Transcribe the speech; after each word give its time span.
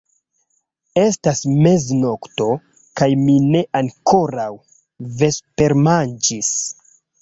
Estas 1.01 1.41
meznokto, 1.65 2.49
kaj 3.03 3.11
mi 3.27 3.37
ne 3.53 3.63
ankoraŭ 3.83 4.51
vespermanĝis. 5.25 6.57